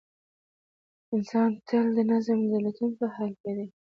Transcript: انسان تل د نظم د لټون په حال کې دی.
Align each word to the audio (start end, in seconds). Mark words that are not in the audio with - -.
انسان 1.13 1.49
تل 1.67 1.85
د 1.97 1.99
نظم 2.11 2.39
د 2.51 2.53
لټون 2.65 2.91
په 2.99 3.05
حال 3.13 3.31
کې 3.41 3.51
دی. 3.57 3.67